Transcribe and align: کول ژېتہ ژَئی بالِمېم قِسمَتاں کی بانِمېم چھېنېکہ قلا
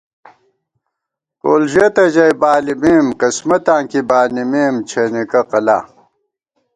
کول 1.41 1.63
ژېتہ 1.71 2.05
ژَئی 2.13 2.33
بالِمېم 2.41 3.07
قِسمَتاں 3.19 3.81
کی 3.89 4.01
بانِمېم 4.09 4.75
چھېنېکہ 4.89 5.41
قلا 5.51 5.79